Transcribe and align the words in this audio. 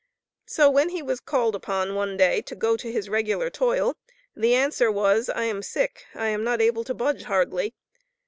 So 0.47 0.67
when 0.67 0.89
he 0.89 1.03
was 1.03 1.19
called 1.19 1.53
upon 1.53 1.93
one 1.93 2.17
day 2.17 2.41
to 2.41 2.55
go 2.55 2.75
to 2.75 2.91
his 2.91 3.07
regular 3.07 3.51
toil, 3.51 3.97
the 4.35 4.55
answer 4.55 4.91
was, 4.91 5.29
"I 5.29 5.43
am 5.43 5.61
sick, 5.61 6.05
I 6.15 6.29
am 6.29 6.43
not 6.43 6.59
able 6.59 6.83
to 6.85 6.95
budge 6.95 7.21
hardly." 7.25 7.75